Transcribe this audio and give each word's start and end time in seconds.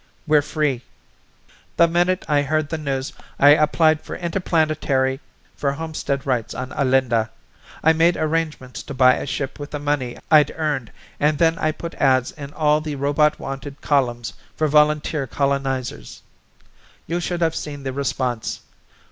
We're 0.25 0.41
free! 0.41 0.81
"The 1.77 1.87
minute 1.87 2.25
I 2.27 2.41
heard 2.41 2.69
the 2.69 2.77
news 2.79 3.13
I 3.39 3.49
applied 3.49 4.03
to 4.05 4.15
Interplanetary 4.15 5.19
for 5.55 5.73
homestead 5.73 6.25
rights 6.25 6.55
on 6.55 6.71
Alinda. 6.71 7.29
I 7.83 7.93
made 7.93 8.17
arrangements 8.17 8.81
to 8.81 8.95
buy 8.95 9.13
a 9.13 9.27
ship 9.27 9.59
with 9.59 9.69
the 9.69 9.77
money 9.77 10.17
I'd 10.31 10.53
earned 10.57 10.91
and 11.19 11.37
then 11.37 11.59
I 11.59 11.71
put 11.71 11.93
ads 12.01 12.31
in 12.31 12.51
all 12.53 12.81
the 12.81 12.95
Robot 12.95 13.37
Wanted 13.39 13.79
columns 13.81 14.33
for 14.55 14.67
volunteer 14.67 15.27
colonizers. 15.27 16.23
You 17.05 17.19
should 17.19 17.41
have 17.41 17.55
seen 17.55 17.83
the 17.83 17.93
response! 17.93 18.61